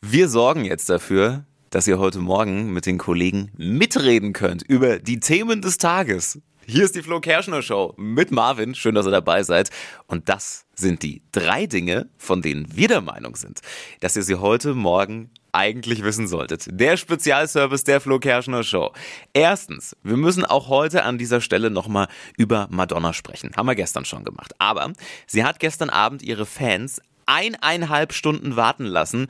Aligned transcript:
Wir 0.00 0.28
sorgen 0.28 0.64
jetzt 0.64 0.88
dafür, 0.88 1.44
dass 1.70 1.86
ihr 1.86 1.98
heute 1.98 2.18
Morgen 2.18 2.72
mit 2.72 2.86
den 2.86 2.98
Kollegen 2.98 3.50
mitreden 3.56 4.32
könnt 4.32 4.62
über 4.62 4.98
die 4.98 5.20
Themen 5.20 5.60
des 5.62 5.78
Tages. 5.78 6.40
Hier 6.66 6.84
ist 6.84 6.94
die 6.94 7.02
Flo 7.02 7.20
Kerschner 7.20 7.62
Show 7.62 7.94
mit 7.96 8.30
Marvin. 8.30 8.74
Schön, 8.74 8.94
dass 8.94 9.06
ihr 9.06 9.10
dabei 9.10 9.42
seid. 9.42 9.70
Und 10.06 10.28
das 10.28 10.66
sind 10.74 11.02
die 11.02 11.22
drei 11.32 11.66
Dinge, 11.66 12.08
von 12.18 12.42
denen 12.42 12.76
wir 12.76 12.88
der 12.88 13.00
Meinung 13.00 13.36
sind, 13.36 13.60
dass 14.00 14.16
ihr 14.16 14.22
sie 14.22 14.36
heute 14.36 14.74
Morgen 14.74 15.30
eigentlich 15.52 16.04
wissen 16.04 16.28
solltet. 16.28 16.68
Der 16.70 16.96
Spezialservice 16.96 17.84
der 17.84 18.00
Flo 18.00 18.18
Kerschner 18.18 18.62
Show. 18.64 18.92
Erstens, 19.32 19.96
wir 20.02 20.16
müssen 20.16 20.44
auch 20.44 20.68
heute 20.68 21.04
an 21.04 21.16
dieser 21.16 21.40
Stelle 21.40 21.70
nochmal 21.70 22.08
über 22.36 22.68
Madonna 22.70 23.12
sprechen. 23.14 23.52
Haben 23.56 23.66
wir 23.66 23.74
gestern 23.74 24.04
schon 24.04 24.24
gemacht. 24.24 24.52
Aber 24.58 24.92
sie 25.26 25.44
hat 25.44 25.60
gestern 25.60 25.88
Abend 25.88 26.22
ihre 26.22 26.44
Fans 26.44 27.00
eineinhalb 27.24 28.12
Stunden 28.12 28.56
warten 28.56 28.84
lassen, 28.84 29.28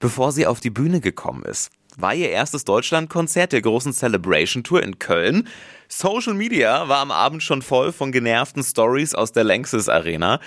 bevor 0.00 0.32
sie 0.32 0.46
auf 0.46 0.58
die 0.58 0.70
Bühne 0.70 1.00
gekommen 1.00 1.44
ist 1.44 1.70
war 1.96 2.14
ihr 2.14 2.30
erstes 2.30 2.64
Deutschlandkonzert 2.64 3.52
der 3.52 3.62
großen 3.62 3.92
Celebration 3.92 4.62
Tour 4.62 4.82
in 4.82 4.98
Köln. 4.98 5.48
Social 5.88 6.34
Media 6.34 6.88
war 6.88 6.98
am 6.98 7.10
Abend 7.10 7.42
schon 7.42 7.62
voll 7.62 7.92
von 7.92 8.12
genervten 8.12 8.62
Stories 8.62 9.14
aus 9.14 9.32
der 9.32 9.44
Lanxess 9.44 9.88
Arena. 9.88 10.40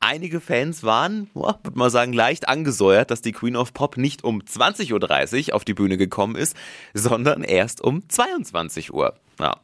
Einige 0.00 0.40
Fans 0.40 0.82
waren, 0.82 1.28
würde 1.34 1.58
man 1.74 1.90
sagen, 1.90 2.14
leicht 2.14 2.48
angesäuert, 2.48 3.10
dass 3.10 3.20
die 3.20 3.32
Queen 3.32 3.54
of 3.54 3.74
Pop 3.74 3.98
nicht 3.98 4.24
um 4.24 4.40
20.30 4.40 5.48
Uhr 5.48 5.54
auf 5.54 5.64
die 5.64 5.74
Bühne 5.74 5.98
gekommen 5.98 6.36
ist, 6.36 6.56
sondern 6.94 7.44
erst 7.44 7.82
um 7.82 8.08
22 8.08 8.94
Uhr. 8.94 9.14
Ja. 9.38 9.56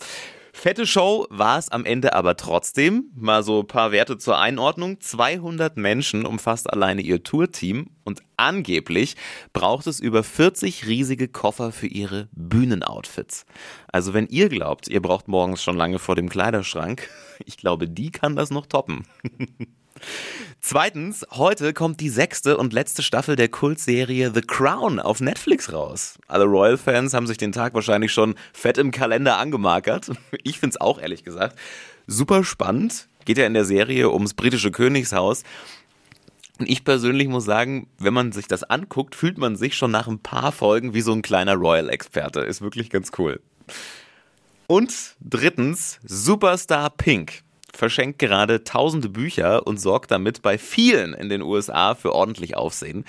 Fette 0.59 0.87
Show 0.87 1.27
war 1.29 1.59
es 1.59 1.69
am 1.69 1.85
Ende 1.85 2.15
aber 2.15 2.35
trotzdem. 2.35 3.11
Mal 3.15 3.43
so 3.43 3.61
ein 3.61 3.67
paar 3.67 3.93
Werte 3.93 4.17
zur 4.17 4.39
Einordnung. 4.39 4.99
200 5.03 5.77
Menschen 5.77 6.25
umfasst 6.25 6.73
alleine 6.73 7.03
ihr 7.03 7.23
Tourteam 7.23 7.91
und 8.05 8.23
angeblich 8.39 9.17
braucht 9.53 9.87
es 9.87 10.01
über 10.01 10.25
40 10.25 10.87
riesige 10.87 11.29
Koffer 11.29 11.73
für 11.73 11.89
ihre 11.89 12.31
Bühnenoutfits. 12.33 13.45
Also 13.89 14.15
wenn 14.15 14.29
ihr 14.29 14.49
glaubt, 14.49 14.89
ihr 14.89 15.03
braucht 15.03 15.29
morgens 15.29 15.63
schon 15.63 15.77
lange 15.77 15.99
vor 15.99 16.17
dem 16.17 16.31
Kleiderschrank, 16.31 17.11
ich 17.45 17.59
glaube, 17.59 17.87
die 17.87 18.11
kann 18.11 18.35
das 18.35 18.51
noch 18.51 18.65
toppen. 18.65 19.07
Zweitens, 20.61 21.27
heute 21.33 21.73
kommt 21.73 22.01
die 22.01 22.09
sechste 22.09 22.57
und 22.57 22.73
letzte 22.73 23.03
Staffel 23.03 23.37
der 23.37 23.49
Kultserie 23.49 24.33
The 24.35 24.41
Crown 24.41 24.99
auf 24.99 25.21
Netflix 25.21 25.73
raus. 25.73 26.19
Alle 26.27 26.45
Royal-Fans 26.45 27.15
haben 27.15 27.27
sich 27.27 27.39
den 27.39 27.53
Tag 27.53 27.75
wahrscheinlich 27.75 28.13
schon 28.13 28.35
fett 28.53 28.79
im 28.79 28.91
Kalender 28.91 29.39
angemarkert. 29.39 30.11
Ich 30.43 30.61
finde 30.61 30.75
es 30.75 30.81
auch 30.81 31.01
ehrlich 31.01 31.25
gesagt 31.25 31.57
super 32.07 32.45
spannend. 32.45 33.09
Geht 33.25 33.39
ja 33.39 33.47
in 33.47 33.55
der 33.55 33.65
Serie 33.65 34.11
ums 34.11 34.35
britische 34.35 34.71
Königshaus. 34.71 35.43
Und 36.59 36.69
ich 36.69 36.85
persönlich 36.85 37.29
muss 37.29 37.45
sagen, 37.45 37.89
wenn 37.99 38.15
man 38.15 38.33
sich 38.33 38.47
das 38.47 38.63
anguckt, 38.63 39.15
fühlt 39.15 39.37
man 39.37 39.57
sich 39.57 39.77
schon 39.77 39.91
nach 39.91 40.09
ein 40.09 40.21
paar 40.21 40.53
Folgen 40.53 40.95
wie 40.95 41.03
so 41.03 41.13
ein 41.13 41.23
kleiner 41.23 41.55
Royal-Experte. 41.55 42.41
Ist 42.41 42.63
wirklich 42.63 42.89
ganz 42.89 43.11
cool. 43.19 43.41
Und 44.67 45.17
drittens, 45.21 46.01
Superstar 46.05 46.91
Pink 46.91 47.43
verschenkt 47.77 48.19
gerade 48.19 48.65
tausende 48.65 49.09
Bücher 49.09 49.67
und 49.67 49.81
sorgt 49.81 50.11
damit 50.11 50.43
bei 50.43 50.59
vielen 50.59 51.15
in 51.15 51.29
den 51.29 51.43
USA 51.43 51.95
für 51.95 52.13
ordentlich 52.15 52.57
Aufsehen. 52.57 53.05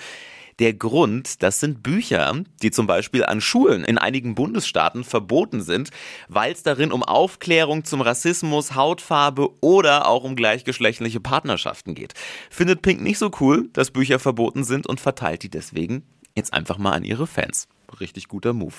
Der 0.58 0.74
Grund, 0.74 1.44
das 1.44 1.60
sind 1.60 1.84
Bücher, 1.84 2.42
die 2.62 2.72
zum 2.72 2.88
Beispiel 2.88 3.24
an 3.24 3.40
Schulen 3.40 3.84
in 3.84 3.96
einigen 3.96 4.34
Bundesstaaten 4.34 5.04
verboten 5.04 5.60
sind, 5.60 5.90
weil 6.26 6.52
es 6.52 6.64
darin 6.64 6.90
um 6.90 7.04
Aufklärung 7.04 7.84
zum 7.84 8.00
Rassismus, 8.00 8.74
Hautfarbe 8.74 9.50
oder 9.60 10.08
auch 10.08 10.24
um 10.24 10.34
gleichgeschlechtliche 10.34 11.20
Partnerschaften 11.20 11.94
geht. 11.94 12.14
Findet 12.50 12.82
Pink 12.82 13.00
nicht 13.02 13.18
so 13.18 13.30
cool, 13.40 13.68
dass 13.72 13.92
Bücher 13.92 14.18
verboten 14.18 14.64
sind 14.64 14.88
und 14.88 14.98
verteilt 14.98 15.44
die 15.44 15.50
deswegen 15.50 16.02
jetzt 16.34 16.52
einfach 16.52 16.78
mal 16.78 16.92
an 16.92 17.04
ihre 17.04 17.28
Fans. 17.28 17.68
Richtig 18.00 18.26
guter 18.26 18.52
Move. 18.52 18.74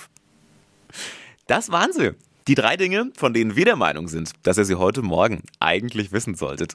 Das 1.46 1.72
waren 1.72 1.92
sie. 1.94 2.14
Die 2.50 2.56
drei 2.56 2.76
Dinge, 2.76 3.12
von 3.16 3.32
denen 3.32 3.54
wir 3.54 3.64
der 3.64 3.76
Meinung 3.76 4.08
sind, 4.08 4.32
dass 4.42 4.58
ihr 4.58 4.64
sie 4.64 4.74
heute 4.74 5.02
Morgen 5.02 5.44
eigentlich 5.60 6.10
wissen 6.10 6.34
solltet. 6.34 6.68